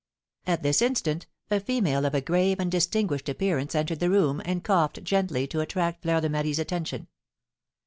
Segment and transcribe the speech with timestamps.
[0.47, 4.63] At this instant a female of a grave and distinguished appearance entered the room, and
[4.63, 7.07] coughed gently to attract Fleur de Marie's attention.